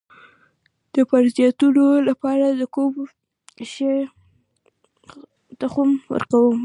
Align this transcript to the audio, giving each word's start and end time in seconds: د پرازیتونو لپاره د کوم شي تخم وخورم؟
د 0.93 0.95
پرازیتونو 1.09 1.85
لپاره 2.07 2.45
د 2.59 2.61
کوم 2.75 2.93
شي 3.71 3.93
تخم 5.59 5.89
وخورم؟ 6.11 6.57